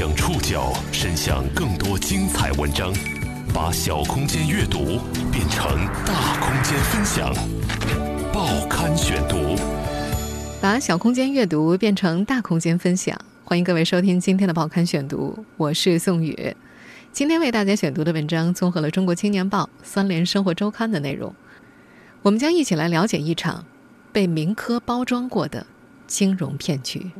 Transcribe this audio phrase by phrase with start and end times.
[0.00, 2.90] 将触角伸向更多精彩文章，
[3.52, 4.98] 把小空间阅读
[5.30, 5.76] 变成
[6.06, 7.30] 大空间分享。
[8.32, 9.54] 报刊选读，
[10.58, 13.14] 把小空间阅读变成大空间分享。
[13.44, 16.56] 欢迎各位收听今天的报刊选读，我是宋宇。
[17.12, 21.34] 今天为大家选读的文章综合了《中国青年报》《三联生活周刊》的内容，
[22.22, 23.66] 我们将一起来了解一场
[24.12, 25.66] 被民科包装过的
[26.06, 27.10] 金融骗局。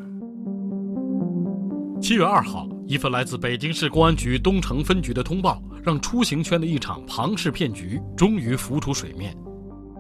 [2.01, 9.37] 七月二号，一份来自北京市公安局东城分局的通报，让出行圈的一场庞氏骗局终于浮出水面。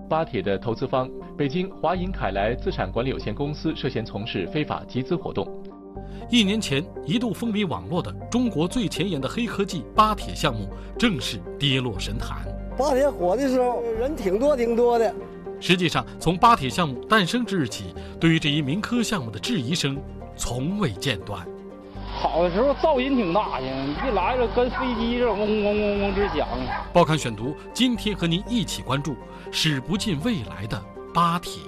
[0.08, 5.46] 巴铁的投资方北京华银凯莱资产管理有限公司涉嫌从事非法集资活动。
[6.30, 12.38] 一年前一度风靡网络的中国最前沿的黑科技巴铁项目，正式跌落神坛。
[12.78, 15.14] 巴铁火的时候，人挺多挺多的。
[15.60, 20.00] 实际上，从巴铁项目诞生之日起，对于这一民科项目的质疑声
[20.34, 21.46] 从未间断。
[22.20, 26.46] 跑的时候噪音挺大的，一来了跟飞机似的，嗡嗡嗡嗡直响。
[26.92, 29.16] 报刊选读，今天和您一起关注
[29.50, 30.78] 驶不进未来的
[31.14, 31.62] 巴铁。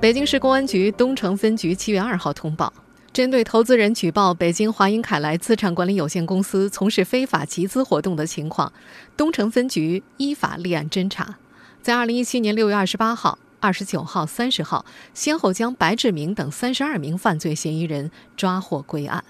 [0.00, 2.72] 北京市公安局东城分局七月二号通报，
[3.12, 8.72] 针对投资人举报北京华银凯莱资产管理有限公司从事非法集资活动的情况，
[9.14, 11.36] 东城分局依法立案侦查，
[11.82, 19.22] 在二零一七年六月二十八号、二十九号、三十号，先后将白志明等三十二名犯罪嫌疑人抓获归案。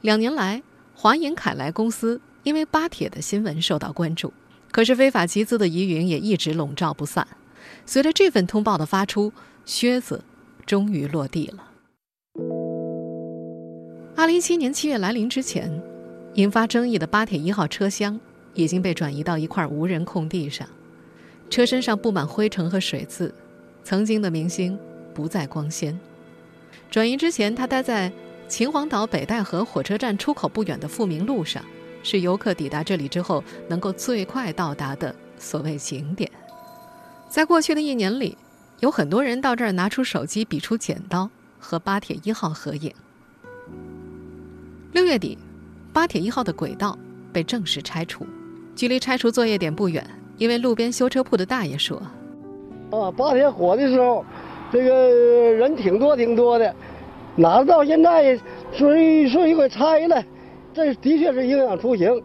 [0.00, 0.62] 两年来，
[0.94, 4.32] 华银凯莱公司因为巴铁的新闻受到关注，
[4.70, 7.26] 可是非法集资的疑云也一直笼罩不散。
[7.84, 9.32] 随着这份通报的发出，
[9.64, 10.22] 靴子
[10.64, 11.64] 终于落地了。
[14.16, 15.82] 二零一七年七月来临之前，
[16.34, 18.20] 引发争议的巴铁一号车厢
[18.54, 20.68] 已经被转移到一块无人空地上，
[21.50, 23.34] 车身上布满灰尘和水渍，
[23.82, 24.78] 曾经的明星
[25.12, 25.98] 不再光鲜。
[26.88, 28.10] 转移之前，他待在
[28.48, 31.64] 秦皇岛北戴河火车站出口不远的富民路上，
[32.04, 36.30] 是游客抵达这里之后能够最快到达的所谓景点。
[37.28, 38.38] 在过去的一年里，
[38.78, 41.28] 有很多人到这儿拿出手机，比出剪刀
[41.58, 42.92] 和巴铁一号合影。
[44.92, 45.36] 六月底，
[45.92, 46.96] 巴铁一号的轨道
[47.32, 48.24] 被正式拆除，
[48.76, 50.08] 距离拆除作业点不远。
[50.40, 52.00] 因为路边修车铺的大爷说
[52.90, 54.24] ：“啊，八铁火的时候，
[54.72, 55.10] 这个
[55.52, 56.74] 人挺多挺多的，
[57.36, 58.34] 哪知道现在
[58.72, 58.88] 说
[59.28, 60.24] 说一给拆了，
[60.72, 62.22] 这的确是影响出行。”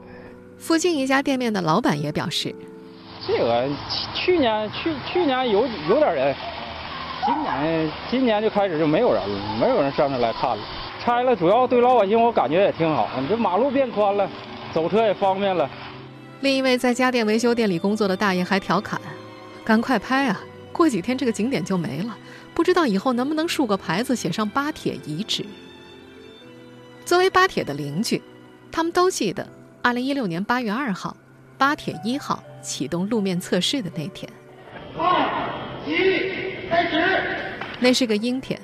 [0.58, 2.56] 附近一家店面的老板也表示。
[3.28, 3.68] 这个
[4.14, 6.34] 去年去去年有有点人，
[7.26, 10.64] 今年今年就开始就没有人了，没有人上这来看了。
[11.02, 14.26] 拆了主要对老百姓我感觉也挺好，你这马路变宽了，
[14.72, 15.70] 走车也方便了。
[16.46, 19.02] 另一位在家电维修店里工作的大爷还调侃
[19.66, 20.40] ：“赶快拍啊，
[20.72, 22.16] 过几天这个景点就没了，
[22.54, 25.44] 不知道以后能不能竖个牌子写上巴铁遗址。”
[27.04, 28.22] 作为巴铁的邻居，
[28.72, 29.48] 他们都记得
[29.82, 31.18] 2016年8月2号，
[31.58, 32.44] 巴铁一号。
[32.62, 34.32] 启动路面测试的那天，
[34.98, 37.22] 二一开始。
[37.80, 38.60] 那是个阴天，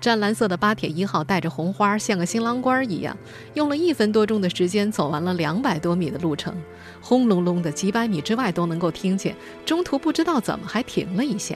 [0.00, 3.14] 湛蓝色的巴铁一号带着红花，像个新郎官一样，
[3.52, 6.54] 用了一分多钟的时间走完了两百多米的路程，
[7.02, 9.36] 轰隆隆的几百米之外都能够听见。
[9.66, 11.54] 中途不知道怎么还停了一下。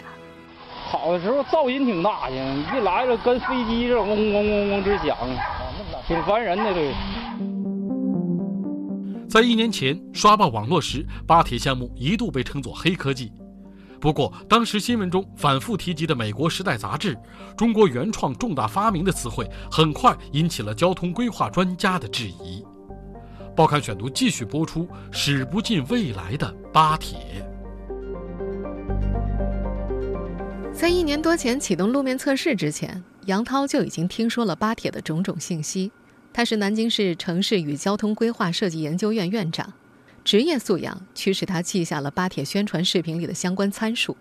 [0.91, 5.17] 跑的时候噪音挺大的，一来了跟飞机似的，嗡嗡嗡嗡直响，
[6.07, 6.95] 挺烦人的这个。
[9.27, 13.33] 在一年前刷爆网络时，巴铁项目一度被称作黑科技。
[14.05, 17.17] 不过，当时新闻中反复提及的美国《时代》杂志
[17.57, 22.63] “中国原创重大发明”的词汇，很快引起了交通规划专家的质疑。
[23.57, 27.17] 报刊选读继续播出：驶不进未来的巴铁。
[30.71, 35.91] 在一年多前启动路面测试之前，杨涛就已经听说了巴铁的种种信息。
[36.31, 39.73] 他是南京市城市与交通规划设计研究院院长，
[40.25, 44.17] 职业素养驱使他记下了巴铁宣传视频里的相关参数。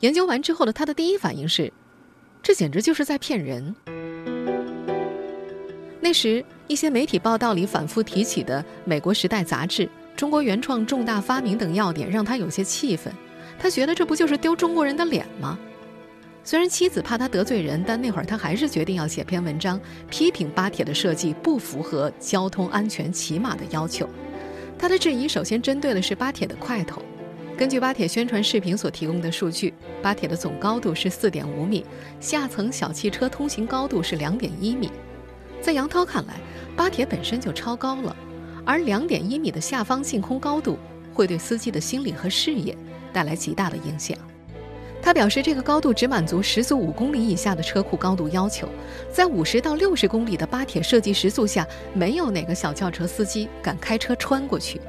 [0.00, 1.70] 研究完之后的他的第一反应是，
[2.42, 3.74] 这简直就是在骗人。
[6.00, 13.12] 那时一些媒体报道里反复提起的《美国时代》杂志、中国原创重大发明等要点，让他有些气愤。
[13.58, 15.58] 他觉得这不就是丢中国人的脸吗？
[16.44, 24.08] 虽然妻子怕他得罪人，但那会儿他还是决定要写篇文章，批评巴铁的设计不符合交通安全起码的要求。
[24.78, 27.02] 他的质疑首先针对的是巴铁的块头。
[27.56, 31.84] 根据巴铁宣传视频所提供的数据，巴铁的总高度是四点五米，
[32.20, 34.90] 下层小汽车通行高度是两点一米。
[35.62, 36.34] 在杨涛看来，
[36.76, 38.14] 巴铁本身就超高了，
[38.64, 40.78] 而两点一米的下方净空高度
[41.14, 42.76] 会对司机的心理和视野
[43.12, 44.16] 带来极大的影响。
[45.06, 48.68] 他表示，这个高度只满足时速五公里以下的车库高度要求，
[49.08, 51.64] 在五十到六十公里的巴铁设计时速下，
[51.94, 54.80] 没有哪个小轿车司机敢开车穿过去。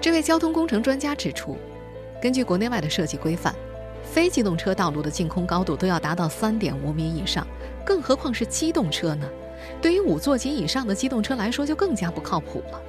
[0.00, 1.58] 这位交通工程专家指出，
[2.22, 3.54] 根据国内外的设计规范，
[4.02, 7.46] 非机动车道路的净空高度都要达到三点五米以上，
[7.84, 9.28] 更何况是机动车呢？
[9.82, 12.80] 对于五座及以上的机动车来说，就更加不靠谱了。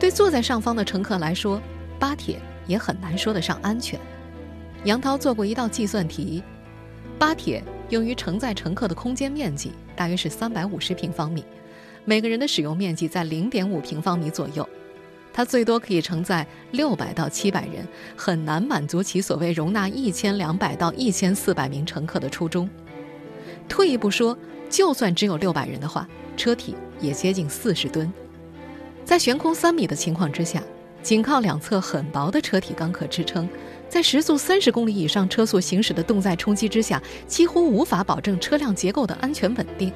[0.00, 1.62] 对坐在上方的乘客来说，
[2.00, 3.96] 巴铁也很难说得上安全。
[4.84, 6.42] 杨涛做过一道计算题，
[7.18, 11.44] 巴铁用于承载乘客的空间面积大约是三百五十平方米，
[12.06, 14.66] 每个人的使用面积在零点五平方米左右，
[15.34, 17.86] 它最多可以承载六百到七百人，
[18.16, 22.68] 很难满足其所谓容纳一千两百到一千四百名乘客的初衷。
[23.68, 24.36] 退一步说，
[24.70, 28.10] 就算只有六百人的话，车体也接近四十吨，
[29.04, 30.62] 在悬空三米的情况之下，
[31.02, 33.46] 仅靠两侧很薄的车体钢可支撑。
[33.90, 39.92] 在时速三十公里以上车速行驶的动载冲击之下，几乎无法保证车辆结构的安全稳定。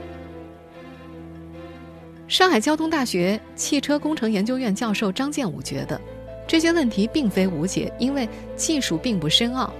[2.26, 5.98] 上海交通大学汽车工程研究院教授张建武觉得，
[6.44, 9.72] 这些问题并非无解，因为技术并不深奥。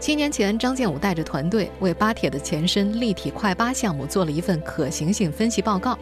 [0.00, 5.96] 七年前，张建武带着团队为巴铁的前身立体快八项目做了一份可行性分析报告。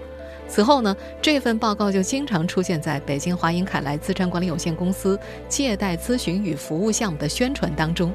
[0.49, 8.13] 此后呢，这份报告就经常出现在北京华银凯莱资产管理有限公司借贷咨询与服务项目的宣传当中。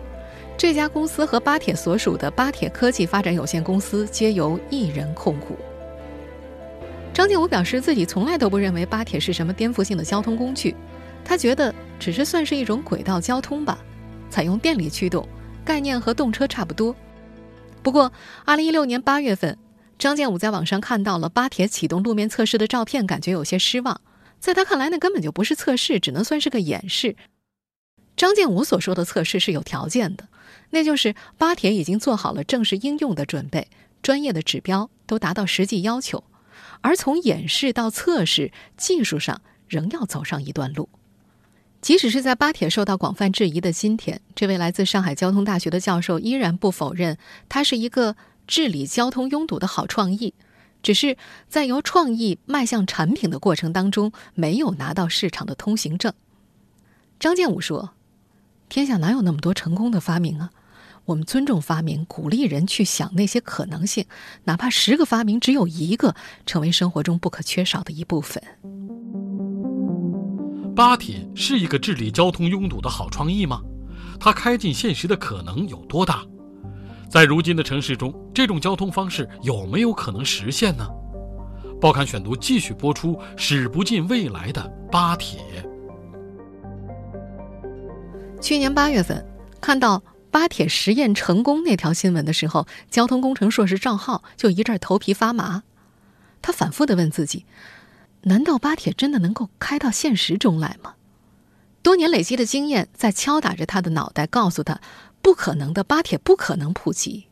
[0.57, 5.57] 这家公司和巴铁所属的巴铁科技发展有限公司皆由一人控股。
[7.13, 10.74] 张建武表示，自己从来都不认为巴铁是什么颠覆性的交通工具，
[11.25, 13.78] 他觉得只是算是一种轨道交通吧，
[14.30, 15.28] 采用电力驱动，
[15.66, 16.95] 概念和动车差不多。
[17.83, 18.12] 不过，
[18.45, 19.57] 二零一六年八月份。
[20.01, 24.01] 张建武在网上看到了巴铁启动路面测试的照片，感觉有些失望。
[24.39, 27.15] 在他看来，那根本就不是测试，只能算是个演示。
[28.18, 30.27] 张建武所说的测试是有条件的，
[30.71, 33.68] 那就是巴铁已经做好了正式应用的准备，
[34.01, 36.24] 专业的指标都达到实际要求。
[36.81, 40.89] 而从演示到测试，技术上仍要走上一段路。
[41.80, 48.15] 即使是在巴铁受到广泛质疑的今天，这位来自上海交通大学的教授依然不否认，他是一个。
[48.48, 50.34] 治理交通拥堵的好创意，
[50.84, 51.18] 只是
[51.48, 56.14] 在由创意迈向产品的过程当中，没有拿到市场的通行证。
[57.20, 57.92] 张建武说
[58.68, 60.52] ：“天下哪有那么多成功的发明啊？
[61.06, 64.06] 我们尊重发明，鼓励人去想那些可能性，
[64.44, 66.16] 哪怕十个发明只有一个
[66.46, 68.42] 成为生活中不可缺少的一部分。”
[70.76, 73.62] 巴铁是一个治理交通拥堵的好创意吗？
[74.20, 76.24] 它开进现实的可能有多大？
[77.12, 80.88] 在如今的城市中，这种交通方式有没有可能实现呢？
[81.81, 85.42] 报刊选读继续播出：驶不进未来的巴铁。
[88.40, 89.28] 去年八月份，
[89.60, 95.64] 看到巴铁实验成功那条新闻的时候，交通工程硕士赵浩就一阵头皮发麻。
[96.42, 97.46] 他反复的问自己：
[98.22, 100.94] 难道巴铁真的能够开到现实中来吗？
[101.84, 104.80] 多年累积的经验在敲打着他的脑袋，告诉他。
[105.21, 107.27] 不可能的，巴铁不可能普及。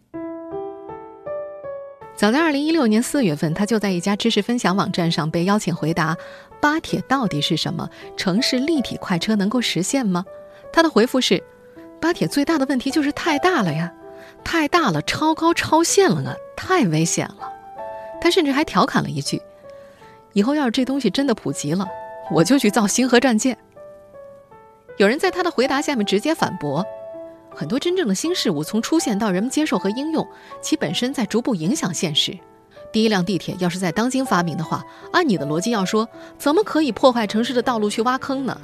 [2.15, 6.17] 早在二零一六年四月份，他就在一家知识分享网站上被邀请回答
[6.59, 7.89] ：“巴铁到底是什么？
[8.17, 10.25] 城市立体快车能够实现吗？”
[10.73, 11.41] 他的回复是
[12.01, 13.93] ：“巴铁最大的问题就是太大了呀，
[14.43, 17.53] 太大了，超高超限了啊，太危险了。”
[18.19, 19.41] 他甚至还调侃了一句
[20.33, 21.87] ：“以后要是这东西真的普及了，
[22.31, 23.57] 我就去造星河战舰。”
[24.99, 26.85] 有人在他的回答下面直接反驳。
[27.51, 30.25] 很多真正的新事物从出现到人们接受和应用，
[30.61, 32.37] 其本身在逐步影响现实。
[32.91, 38.59] 第一辆地铁要是在当今发明的话，按你的逻辑要说，怎么可以破坏城市的道路去挖坑呢？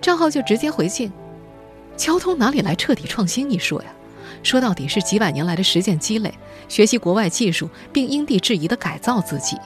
[0.00, 1.12] 赵浩就直接回敬
[1.96, 3.88] ：“交通哪里来彻底创新一说呀？
[4.42, 6.32] 说到底是几百年来的实践积累，
[6.68, 9.58] 学习国外技术，并因地制宜的改造自己。”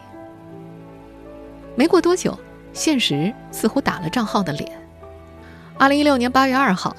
[1.77, 2.37] 没过多久，
[2.73, 4.71] 现实似乎打了赵浩的脸。
[5.77, 6.97] 二零一六年八月二号。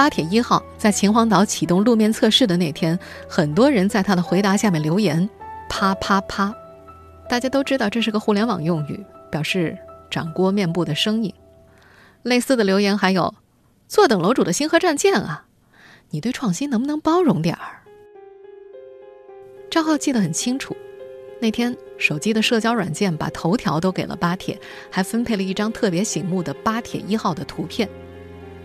[0.00, 5.28] 巴铁一号在秦皇岛启动路面测试的那天，很多人在他的回答下面留言
[5.68, 6.54] “啪啪啪”，
[7.28, 9.76] 大家都知道这是个互联网用语，表示
[10.10, 11.30] 掌掴面部的声音。
[12.22, 13.34] 类似的留言还有
[13.88, 15.44] “坐等楼主的星河战舰啊，
[16.08, 17.82] 你对创新能不能包容点儿？”
[19.70, 20.74] 赵浩记得很清楚，
[21.42, 24.58] 那天手机的社交软件把头条都给了巴铁，
[24.90, 27.86] 还分配了一张特别醒目的巴铁一号的图片。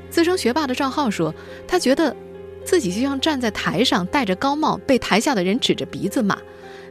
[0.10, 1.34] 自称学霸的赵浩说
[1.68, 2.16] ：“他觉得，
[2.64, 6.38] 自己就像站在台上，戴着高帽，被台下的人指着鼻子骂。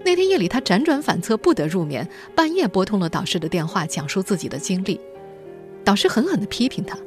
[0.05, 5.01] 那天夜里，他辗转反侧，不得入眠，半夜拨通了导师的电话，讲述自己的经历。
[5.83, 6.99] 导师狠狠地批评他：‘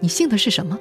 [0.00, 0.78] 你信的是什么？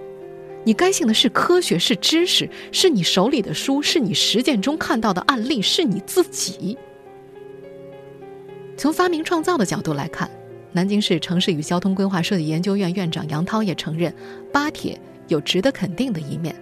[0.66, 6.78] 你该信的是科学，是知识，是你手里的书，是你实践中看到的案例，是你自己。
[8.76, 10.30] 从发明创造的角度来看，
[10.72, 14.14] 南京市城市与交通规划设计研究院院长杨涛也承认，
[14.54, 16.56] 巴铁有值得肯定的一面，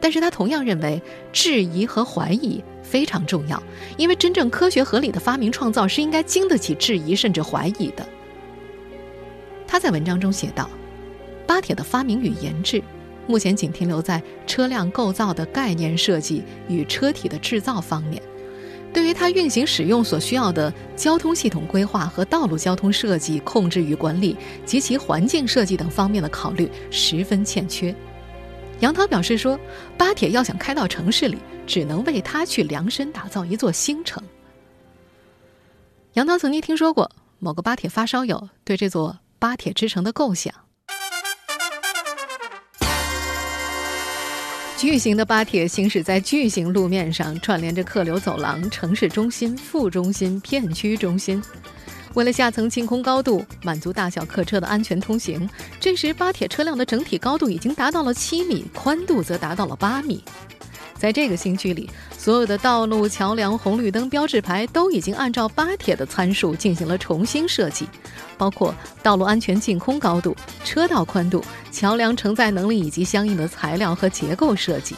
[0.00, 1.00] 但是他同样认为
[1.32, 3.62] 质疑和怀疑非常重要，
[3.96, 8.06] 因为真正科学合理的发明创造是应该经得起质疑甚至怀疑的。
[9.66, 10.68] 他在文章中写道
[11.46, 12.82] ：“巴铁的发明与研制。”
[13.28, 18.20] 目前仅停留在车辆构造的概念设计与车体的制造方面，
[18.92, 27.94] 对于它运行使用所需要的交通系统规划和道路交通设计、控制与管理及其环境设计等方面的考虑十分欠缺。
[28.80, 29.58] 杨涛表示说
[29.96, 34.22] ：“巴铁要想开到城市里，只能为它去量身打造一座新城。”
[36.14, 40.52] 杨涛曾经听说过某个巴铁发烧友对这座巴铁之城的构想。
[44.82, 51.40] 巨型的巴铁行驶在巨型路面上，串联着客流走廊、城市中心、副中心、片区中心。
[52.14, 55.48] 为了下层净空高度，满足大小客车的安全通行，
[55.78, 60.24] 这时巴铁车辆的整体高度已经达到了七米，宽度则达到了八米。
[60.98, 67.86] 在这个新区里，所有的道路、桥梁、红绿灯标志牌都已经按照巴铁的参数进行了重新设计，
[68.36, 71.44] 包括道路安全净空高度、车道宽度、
[71.82, 74.94] 桥梁承载能力以及相应的材料和结构设计。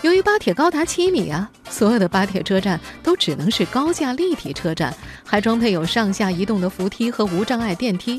[0.00, 8.18] 由于巴铁高达七米啊，所有的巴铁车站都只能是高架立体车站，还装配有上下移动的扶梯和无障碍电梯。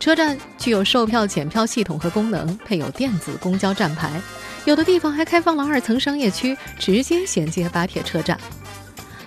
[0.00, 4.20] 车站具有售票检票系统和功能，配有电子公交站牌。
[4.64, 8.36] 有的地方还开放了二层商业区，直接衔接巴铁车站。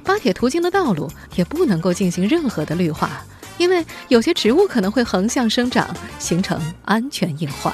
[0.04, 3.24] 巴铁途经的道路也不能够进行任何的绿化，
[3.60, 7.72] 因为有些植物可能会横向生长，形成安全隐患。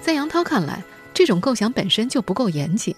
[0.00, 0.82] 在杨涛看来，
[1.14, 2.96] 这种构想本身就不够严谨，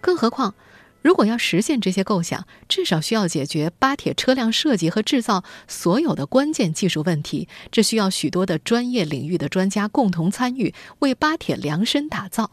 [0.00, 0.52] 更何况。
[1.00, 12.50] 如果要实现这些构想，至少需要解决巴铁车辆设计和制造所有的关键技术问题，这需要许多的专业领域的专家共同参与，为巴铁量身打造。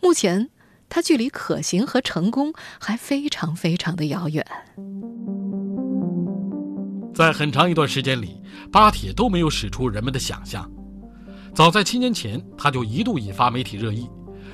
[0.00, 0.48] 目前，
[0.88, 4.46] 它距离可行和成功还非常非常的遥远。
[7.18, 10.70] 在很长一段时间里，巴铁都没有使出人们的想象。
[11.52, 14.08] 早在七年前，它就一度引发媒体热议，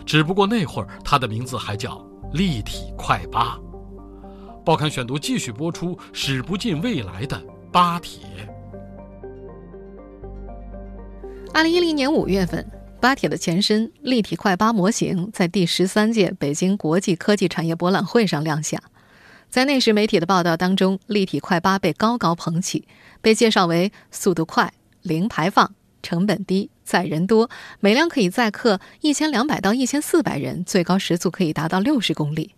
[0.07, 2.03] 只不过那会儿它的名字还叫。
[2.33, 3.59] 立体快八，
[4.65, 7.39] 报刊选读继续播出，驶不进未来的
[7.71, 8.23] 巴铁。
[11.53, 12.67] 二零一零年五月份，
[12.99, 18.83] 巴铁的前身立体快八模型在第十三届北京国际科技产业博览会上亮相。
[19.55, 22.89] 在那时媒体的报道当中，立体快八被高高捧起，
[23.21, 25.73] 被介绍为速度快、零排放。
[26.03, 32.57] 成本低，载人多，每辆可以载客一千两百到一千四百人，最高时速可以达到六十公里。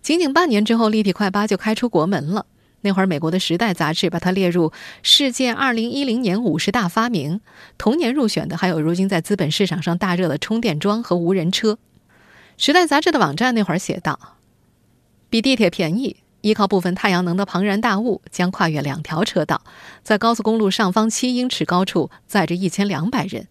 [0.00, 2.46] 仅仅半年之后，立体快八就开出国门了。
[2.80, 7.42] 那会儿，美国的《时代》杂志把它列入世界二零一零年五十大发明，
[7.76, 11.74] 同年入选的还有如今在资本市场上大热的充电桩和无人车。
[12.56, 14.18] 《时代》杂志的网站那会儿写道
[15.36, 19.60] ：“比地铁便宜。”依靠部分太阳能的庞然大物，将跨越两条车道，
[20.02, 23.48] 在高速公路上方七英尺高处载着一千两百人。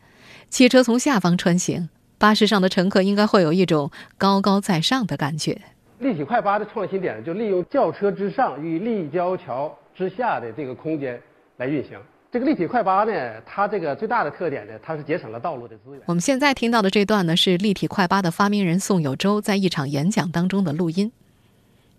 [0.50, 5.60] 汽车从下方穿行，巴士上的乘客应该会有一种高高在上的感觉。
[6.00, 11.22] 立体快巴的创新点就利用轿车之上与立交桥之下的这个空间
[11.58, 12.00] 来运行。
[12.32, 16.02] 这个立体快八呢，它这个最大的特点呢，它是节省了道路的资源。
[16.06, 21.12] 我们现在听到的这段呢，是立体快八的发明人宋有洲在一场演讲当中的录音。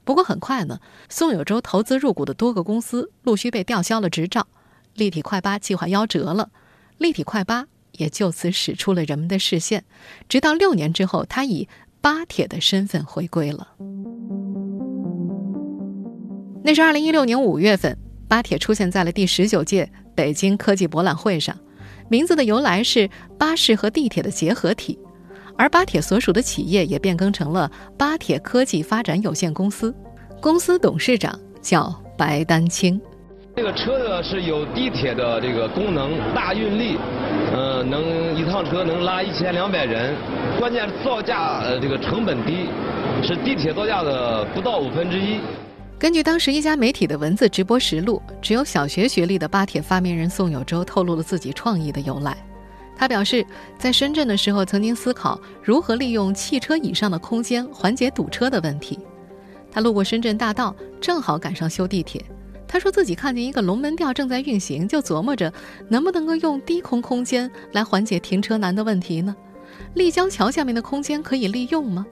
[0.07, 4.47] 不过很快呢，宋有洲投资入股的多个公司陆续被吊销了执照，
[4.95, 6.49] 立体快八计划夭折了，
[6.97, 9.85] 立体快八也就此驶出了人们的视线。
[10.29, 11.69] 直到六年之后，他以
[12.01, 13.75] 巴铁的身份回归了。
[16.63, 17.99] 那是二零一六年五月份，
[18.29, 21.59] 巴铁出现在了第十九届北京科技博览会上，
[22.09, 24.97] 名字的由来是巴士和地铁的结合体。
[25.57, 29.95] 而巴铁所属的企业也变更成了巴铁科技发展有限公司，
[30.41, 33.01] 公司董事长叫白丹青。
[33.57, 36.99] 这个车呢是有地铁的这个功能，大运力，
[37.55, 40.15] 呃，能一趟车能拉一千两百人，
[40.59, 42.67] 关键造价呃这个成本低，
[43.23, 45.39] 是地铁造价的不到五分之一。
[45.99, 52.37] 根据当时一家媒体的文字直播实录，只有小学学历的巴铁发明人宋有洲透露了自己创意的由来。
[52.97, 53.45] 他表示，
[53.79, 58.99] 在深圳的时候，曾经思考如何利用汽车以上的空间缓解堵车的问题。
[59.71, 62.25] 他路过深圳大道，正好赶上修地铁。
[62.67, 65.53] 他说自己看见一个龙门吊正在运行，就琢磨着
[65.89, 69.37] 能不能够用低空空间来缓解停车难的问题呢？
[69.95, 72.07] 立交桥下面的空间可以利用吗？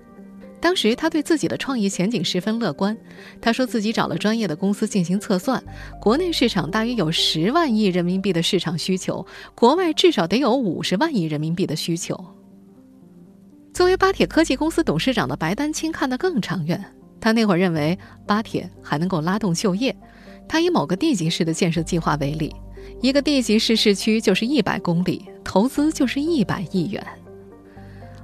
[0.64, 2.96] 当时他对自己的创意前景十分乐观。
[3.38, 5.62] 他说自己找了专业的公司进行测算，
[6.00, 12.18] 国内市场大约有十万亿人民币的市场需求，国外至少得有五十万亿人民币的需求。
[13.74, 16.82] 作为巴铁科技公司董事长的白丹青看得更长远，
[17.20, 19.94] 他那会儿认为巴铁还能够拉动就业。
[20.48, 22.50] 他以某个地级市的建设计划为例，
[23.02, 27.06] 一个地级市市区就是一百公里，投资就是一百亿元。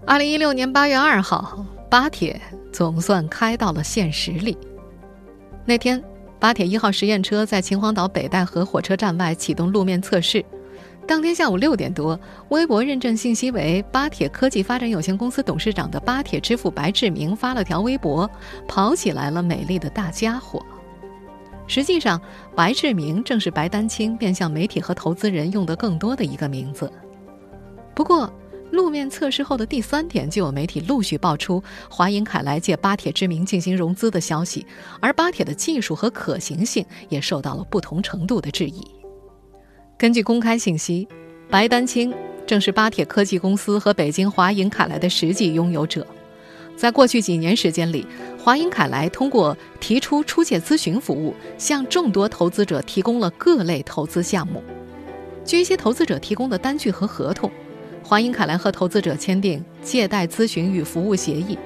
[0.06, 1.66] 二零一六年八月二号。
[1.90, 2.40] 巴铁
[2.72, 4.56] 总算开到了现实里。
[5.66, 6.00] 那天，
[6.38, 10.44] 巴铁一号实验车在秦皇岛北戴河火车站外启动路面测试。
[11.04, 12.18] 当天下午六点多，
[12.50, 18.30] 微博认证信息为巴铁科技发展有限公司董事长的巴铁之父白志明发了条微博
[18.68, 20.64] ：“跑起来了，美丽的大家伙。”
[21.66, 22.20] 实际上，
[22.54, 26.90] 白志明正是白丹青面向媒体和投资人用的更多的一个名字。
[27.96, 28.32] 不过，
[28.70, 34.64] 路面测试后的第三天，就有媒体陆续爆出华银凯莱借巴铁之名进行融资的消息，
[35.00, 38.80] 而巴铁的技术和可行性也受到了不同程度的质疑。
[39.98, 41.06] 根据公开信息，
[41.48, 42.14] 白丹青
[42.46, 46.06] 正是巴铁科技公司和北京华银凯莱的实际拥有者。
[46.76, 48.06] 在过去几年时间里，
[48.38, 54.62] 华银凯莱通过提出出借咨询服务，向众多投资者提供了各类投资项目。
[55.44, 57.50] 据一些投资者提供的单据和合同。
[58.10, 61.56] 华英凯莱和投资者签订借贷咨询与服务协议，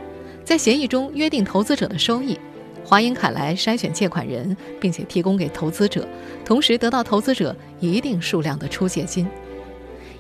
[0.44, 2.38] 在协议中约定投资者的收益，
[2.84, 6.06] 华英凯莱筛选借款人，并且提供给投资者，
[6.44, 9.26] 同时得到投资者一定数量的出借金。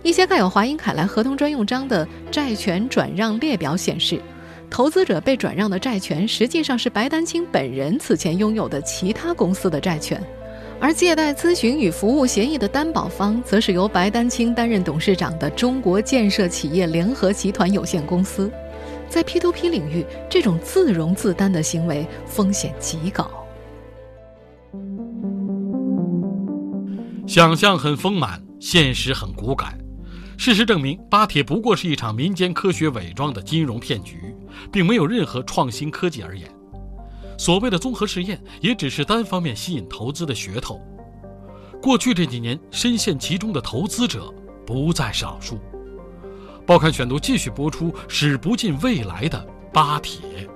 [0.02, 4.18] 一些盖有华英凯莱合同专用章的债权转让列表显示，
[4.70, 10.18] 投资者被转让的债权实际上是白丹青本人此前拥有的其他公司的债权。
[10.80, 18.50] 而借贷咨询与服务协议的担保方，则是由白丹青担任董事长的中国建设企业联合集团有限公司。
[19.08, 23.30] 在 P2P 领域，这种自融自担的行为风险极高。
[27.26, 29.78] 想象很丰满，现实很骨感。
[30.36, 34.34] 事实证明，巴铁不过是一场民间科学伪装的金融骗局，
[34.70, 36.46] 并没有任何创新科技而言。
[37.36, 40.80] 所谓的综合实验，也只是单方面吸引投资的噱头。
[41.82, 44.32] 过去这几年，深陷其中的投资者
[44.66, 45.58] 不在少数。
[46.66, 50.48] 报刊选读继续播出：使不尽未来的巴铁。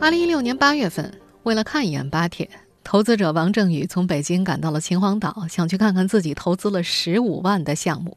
[0.00, 2.48] 二零一六年八月份，为了看一眼巴铁，
[2.82, 8.16] 投资者王正宇从北京赶到了秦皇岛，想去看看自己投资了十五万的项目。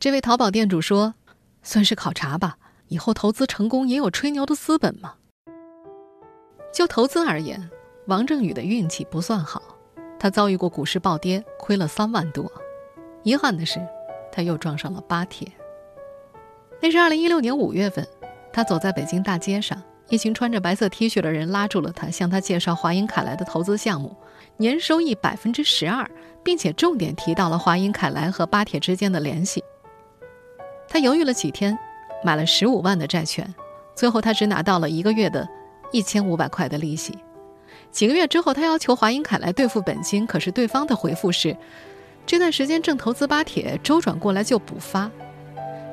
[0.00, 1.14] 这位淘宝店主说
[1.62, 2.56] ：“算是考察吧。”
[2.90, 5.14] 以后投资成功也有吹牛的资本吗？
[6.72, 7.70] 就投资而言，
[8.06, 9.62] 王正宇的运气不算好，
[10.18, 12.50] 他遭遇过股市暴跌，亏了三万多。
[13.22, 13.80] 遗憾的是，
[14.32, 15.46] 他又撞上了巴铁。
[16.80, 18.04] 那是二零一六年五月份，
[18.52, 24.16] 他走在北京大街上，一群穿着白色 T 恤的人拉住了他，向他介绍华银凯莱的投资项目，
[24.56, 26.10] 年收益百分之十二，
[26.42, 29.62] 并且重点提到了华银凯莱和巴铁之间的联系。
[30.88, 31.78] 他犹豫了几天。
[32.22, 33.54] 买了十五万的债权，
[33.94, 35.48] 最后他只拿到了一个月的，
[35.92, 37.16] 一千五百块的利息。
[37.90, 41.56] 几个月之后，他要求华银凯来兑付本金，可是对方的回复是，
[42.24, 45.10] 这段时间正投资巴铁，周转过来就补发。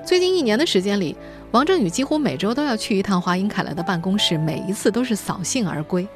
[0.06, 1.18] 最近一年的时间里，
[1.52, 6.08] 王正宇几乎每周都要去一趟华银凯来的办公室，每一次都是扫兴而归。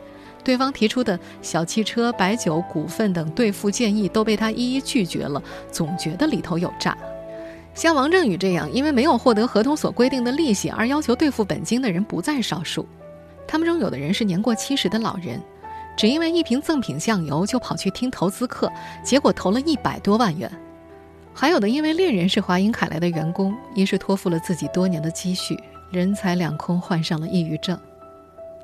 [0.44, 6.98] 对方提出的小汽车、白酒、股份等兑付建议都被他一一拒绝了，总觉得里头有诈。
[7.74, 12.88] 像王正宇这样，因为没有获得合同所规定的利息而要求兑付本金的人不在少数。
[13.48, 15.42] 他们中有的人是年过七十的老人，
[15.98, 18.72] 只因为一瓶赠品酱油就跑去听投资课，
[19.04, 20.50] 结果投了一百多万元；
[21.34, 25.58] 还有的因为恋人是华银凯莱的员工，于是托付了自己多年的积蓄，
[25.92, 27.76] 人财两空，患上了抑郁症；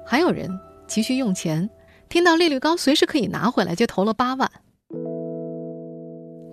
[0.06, 0.50] 还有人
[0.86, 1.70] 急需用钱，
[2.08, 4.50] 听到利率高，随时可以拿回来，就投了八万。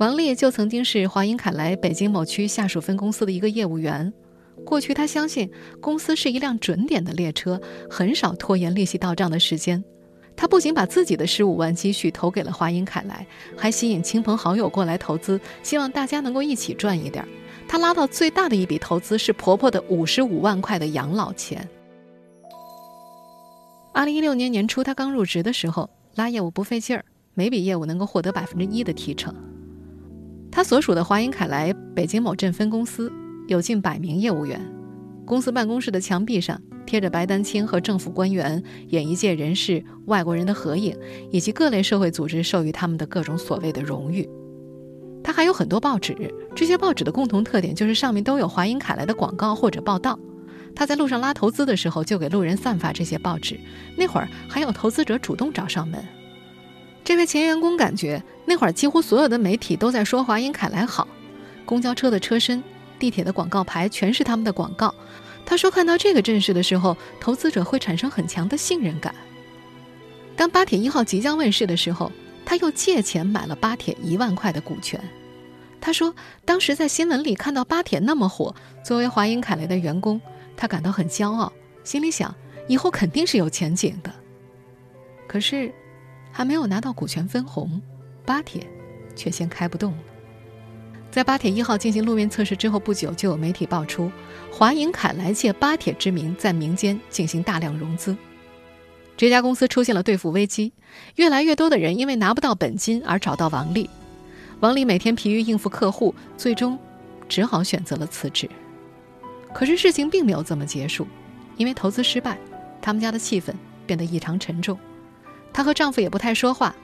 [0.01, 4.13] 王丽就曾经是华银凯莱北京某区下属分公司的一个业务员。
[4.65, 5.49] 过去，他相信
[5.81, 9.83] 公司是一辆准点的列车，很少拖延利息到账的时间。
[10.37, 13.25] 他不仅把自己的十五万积蓄投给了华银凯莱，
[13.57, 17.25] 还吸引亲朋好友过来投资，希望大家能够一起赚一点。
[17.69, 21.69] 他拉到最大的一笔投资是婆婆的五十五万块的养老钱。
[23.93, 27.05] 二零一六年年初，他刚入职的时候，拉业务不费劲儿，
[27.35, 29.33] 每笔业务能够获得百分之一的提成。
[30.55, 33.13] 他所属的华银凯莱北京某镇分公司
[33.49, 34.65] 有近百名业务员，
[35.27, 40.97] 公司办公室的墙壁上贴着白丹青和政府官员、演艺界人士、外国人的合影，
[41.33, 44.31] 以及各类社会组织授予他们的各种所谓的荣誉。
[45.25, 46.17] 他还有很多报纸，
[46.55, 50.17] 这些报纸的共同特点就是上面都有华银凯莱的广告或者报道。
[50.73, 53.59] 他在路上拉投资的时候，就给路人散发这些报纸。
[53.97, 56.01] 那会儿还有投资者主动找上门。
[57.03, 61.09] 这位前员工感觉，那会儿几乎所有的媒体都在说华银凯莱好，
[61.65, 62.63] 公交车的车身、
[62.99, 64.95] 地铁的广告牌全是他们的广告。
[65.47, 69.15] 他说，看到这个阵势的时候，投资者会产生很强的信任感。
[70.37, 72.11] 当巴铁一号即将问世的时候，
[72.45, 75.01] 他又借钱买了巴铁一万块的股权。
[75.81, 76.15] 他说，
[76.47, 80.21] 当时在新闻里看到巴铁那么火，作为华银凯莱的员工。
[80.57, 81.53] 他感到很骄傲，
[81.83, 82.35] 心里想
[82.69, 84.11] 以后肯定是有前景的。
[85.27, 85.71] 可是，
[86.33, 87.83] 还没有拿到股权分红，
[88.25, 88.67] 巴铁
[89.15, 89.99] 却先开不动了。
[91.11, 94.11] 在巴铁一号进行路面测试之后不久，就有媒体爆出
[94.51, 98.17] 华银凯莱借巴铁之名在民间进行大量融资，
[99.17, 100.73] 这家公司出现了兑付危机，
[101.15, 103.89] 越来越多的人因为拿不到本金而找到王丽。
[104.59, 106.79] 王丽每天疲于应付客户，最终
[107.29, 108.49] 只好选择了辞职。
[109.53, 111.07] 可是事情并没有这么结束，
[111.57, 112.37] 因为投资失败，
[112.83, 113.53] 他们家的气氛
[113.87, 114.77] 变得异常沉重。
[115.53, 116.75] 她和丈夫也不太说话，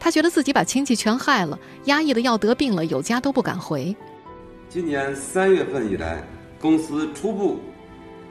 [0.00, 3.94] 她觉得自己把亲戚全害了，压抑的要得病了，有家都不敢回。
[4.68, 6.24] 今年三月份以来，
[6.58, 7.60] 公司初步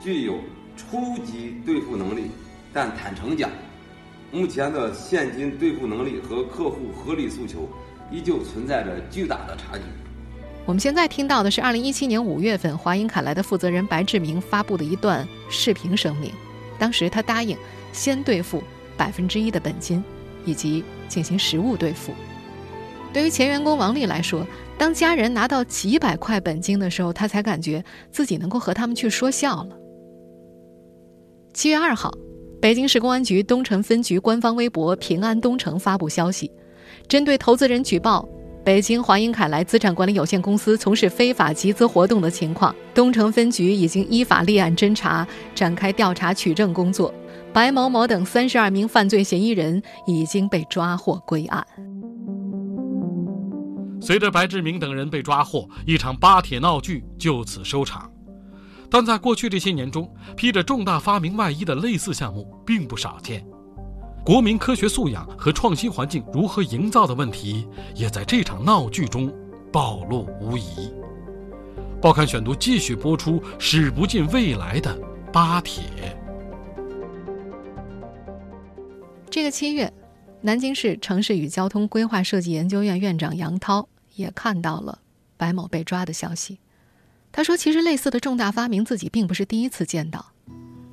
[0.01, 0.39] 具有
[0.75, 2.32] 初级兑付能力，
[2.73, 3.51] 但坦诚讲，
[4.32, 7.69] 目前的现金兑付能力和客户合理诉求
[8.12, 9.84] 依旧存在着巨大的差距。
[10.65, 16.32] 我们现在听到的是二零一七年五月份华银凯莱的负责人白志明发布的一段视频声明。
[16.77, 17.58] 当时他答应
[17.91, 18.63] 先兑付
[18.95, 20.03] 百分之一的本金，
[20.45, 22.13] 以及进行实物兑付。
[23.12, 24.45] 对于前员工王丽来说，
[24.78, 29.69] 当家人拿到几百块本金的时候，他才感觉自己能够和他们去说笑了。
[31.54, 32.13] 七月二号，
[32.62, 36.52] 北京市公安局东城分局官方微博“平安东城”发布消息，
[37.08, 38.28] 针对投资人举报。
[38.63, 47.12] 北京华英凯莱资产管理有限公司从事非法集资活动的情况，东城分局已经依法立案侦查，展开调查取证工作。
[47.60, 51.67] 白某某等三十二名犯罪嫌疑人已经被抓获归案。
[54.00, 58.10] 随着白志明等人被抓获，一场巴铁闹剧就此收场。
[58.89, 63.45] 但在过去这些年中，披着重大发明外衣的类似项目并不少见。
[64.24, 69.30] 国民科学素养和创新环境如何营造的问题，也在这场闹剧中
[69.69, 70.89] 暴露无遗。
[72.02, 74.98] 报刊选读继续播出：史不尽未来的
[75.34, 75.84] 巴铁。
[79.32, 79.94] 这个七月，
[80.42, 85.00] 南京市城市与交通规划设计研究院院长杨涛也看到了
[85.38, 86.58] 白某被抓的消息。
[87.32, 90.26] 他说：“其实类似的重大发明，自己并不是第一次见到。”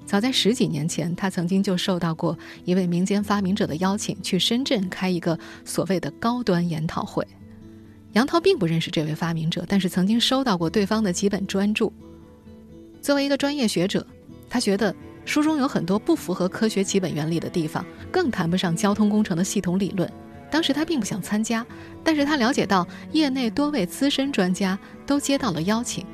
[0.05, 7.27] 早在十几年前，他曾经就受到过一位民间发明者的邀请，去深圳开一个所谓的高端研讨会。
[8.13, 11.91] 杨涛并不认识这位发明者，但是曾经收到过对方的几本专著。
[13.01, 14.07] 作为一个专业学者，
[14.49, 14.95] 他觉得
[15.27, 20.11] 书中有很多不符合科学基本原理的地方，更谈不上交通工程的系统理论。
[20.51, 21.67] 当时他并不想参加，
[22.05, 26.07] 但是他了解到业内多位资深专家都接到了邀请，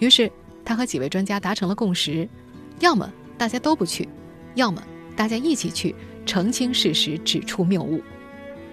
[0.00, 0.30] 于是
[0.64, 2.28] 他和几位专家达成了共识。
[2.80, 4.08] 要么大家都不去，
[4.56, 4.82] 要么
[5.14, 5.94] 大家一起去
[6.26, 8.02] 澄清事实，指出谬误。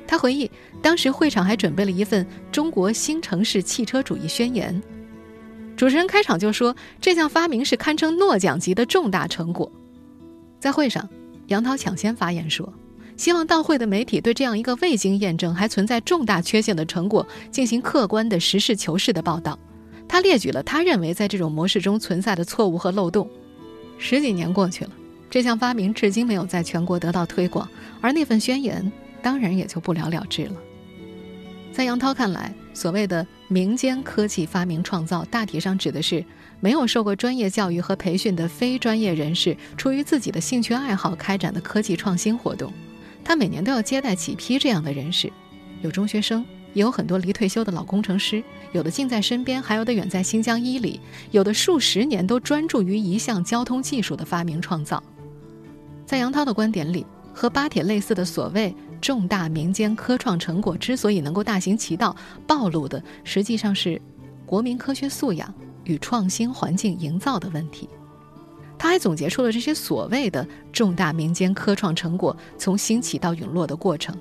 [0.07, 0.49] 他回忆，
[0.81, 4.73] 当时会场还准备了一份《中国新城市汽车主义宣言》。
[5.75, 9.71] 主持人开场就说，这项发明是堪称诺奖级的重大成果。
[10.59, 11.09] 在会上，
[11.47, 12.71] 杨涛抢先发言说，
[13.17, 19.57] 希望到会的媒体对这样一个未经验证、还存在重大缺陷的成果进行客观的、实事求是的报道。
[20.07, 23.27] 他列举了他认为在这种模式中存在的错误和漏洞。
[23.97, 24.91] 十几年过去了，
[25.29, 27.67] 这项发明至今没有在全国得到推广，
[27.99, 30.53] 而那份宣言当然也就不了了之了。
[31.71, 36.25] 在杨涛看来，所谓的民间科技发明创造，大体上指的是
[36.59, 42.73] 没有受过专业教育和培训的非专业人士，出于自己的兴趣爱好开展的科技创新活动。
[43.23, 45.31] 他每年都要接待几批这样的人士，
[45.83, 46.43] 有中学生。
[46.73, 55.03] 也有很多离退休的老工程师，有的近在身边，还有的远在新疆伊犁，有的数十年都专注于一项交通技术的发明创造。
[56.07, 62.15] 在杨涛的观点里，和巴铁类似的所谓重大民间科创成果之所以能够大行其道，
[62.47, 64.01] 暴露的实际上是
[64.45, 67.89] 国民科学素养与创新环境营造的问题。
[68.79, 74.17] 他还总结出了这些所谓的重大民间科创成果从兴起到陨落的过程，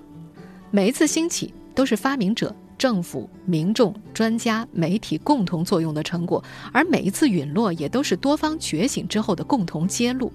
[0.72, 1.54] 每一次兴起。
[1.74, 10.30] 都是发明者政府、民众、专家、媒体共同作用的成果，而每一次陨落也都是多方觉醒之后的共同揭露。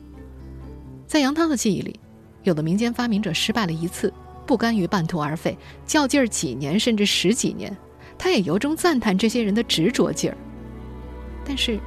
[1.05, 1.99] 在杨涛的记忆里，
[2.41, 4.11] 有的民间发明者失败了一次，
[4.47, 5.55] 不甘于半途而废，
[5.85, 7.75] 较劲儿几年甚至十几年，
[8.17, 10.37] 他也由衷赞叹这些人的执着劲儿。
[11.45, 11.77] 但是，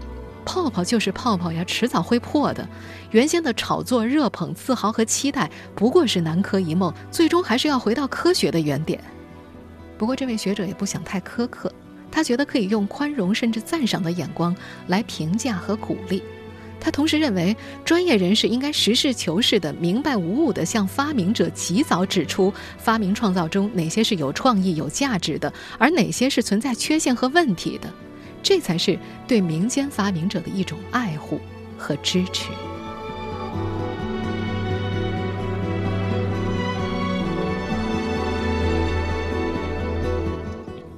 [0.45, 2.69] 泡泡就是泡泡呀，迟早会破的。
[3.11, 9.03] 原先的炒作、热捧、自豪和期待，不过是南柯一梦，最终还是要回到科学的原点。
[9.99, 11.73] 不过，这位学者也不想太苛刻，
[12.11, 14.55] 他觉得可以用宽容甚至赞赏的眼光
[14.87, 16.23] 来评价和鼓励。
[16.81, 27.93] 他同时认为，专业人士应该实事求是的、明白无误的向发明者及早指出发明创造中哪些是有创意、有价值的，而哪些是存在缺陷和问题的。
[28.43, 31.39] 这才是对民间发明者的一种爱护
[31.77, 32.49] 和支持。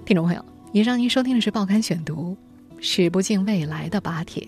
[0.05, 2.37] 听众朋友，以上您收听的是《报刊选读》，
[2.79, 4.47] 史不尽未来的拔铁，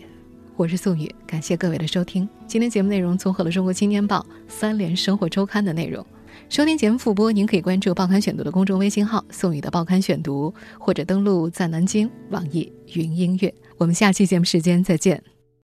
[0.56, 2.28] 我是宋宇，感谢各位的收听。
[2.46, 6.06] 今天节目内容综合了《中国青年报》三联生活周刊的内容。
[6.48, 13.52] 收听节目复播，您可以关注《报刊选读》的公众微信号“宋宇的报刊选读”，或者登录在南京网易云音乐。
[13.78, 15.33] 我们下期节目时间再见。